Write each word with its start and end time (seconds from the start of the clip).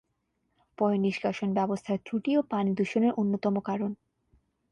পয়ঃনিষ্কাষণ 0.77 1.49
ব্যবস্থার 1.53 1.97
ত্রুটিও 2.05 2.39
পানি 2.51 2.71
দূষণের 2.73 3.13
অন্যতম 3.13 3.55
কারণ। 3.59 3.91